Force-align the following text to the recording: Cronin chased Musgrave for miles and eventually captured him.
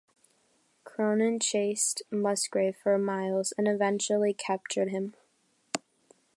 Cronin 0.83 1.39
chased 1.39 2.01
Musgrave 2.09 2.75
for 2.81 2.97
miles 2.97 3.53
and 3.55 3.67
eventually 3.67 4.33
captured 4.33 4.89
him. 4.89 5.13